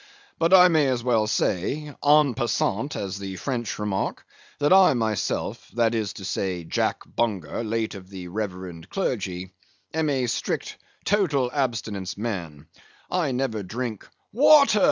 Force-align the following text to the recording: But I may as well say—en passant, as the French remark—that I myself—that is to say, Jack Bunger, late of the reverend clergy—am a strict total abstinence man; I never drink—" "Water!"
But 0.39 0.51
I 0.51 0.67
may 0.67 0.87
as 0.87 1.03
well 1.03 1.27
say—en 1.27 2.33
passant, 2.33 2.95
as 2.95 3.19
the 3.19 3.35
French 3.35 3.77
remark—that 3.77 4.73
I 4.73 4.95
myself—that 4.95 5.93
is 5.93 6.13
to 6.13 6.25
say, 6.25 6.63
Jack 6.63 7.01
Bunger, 7.05 7.63
late 7.63 7.93
of 7.93 8.09
the 8.09 8.27
reverend 8.29 8.89
clergy—am 8.89 10.09
a 10.09 10.25
strict 10.25 10.79
total 11.05 11.51
abstinence 11.53 12.17
man; 12.17 12.65
I 13.11 13.31
never 13.31 13.61
drink—" 13.61 14.09
"Water!" 14.33 14.79